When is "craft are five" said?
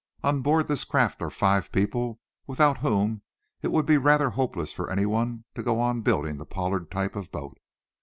0.83-1.71